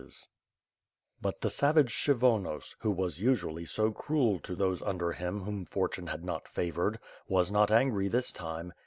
[0.01, 0.31] 502 ^^^^^^^^^^^ SWORD,
[1.21, 6.07] But the savage Kshyvonos, who was usually so cruel to those under him whom fortune
[6.07, 8.73] had not favored, was not angry this time.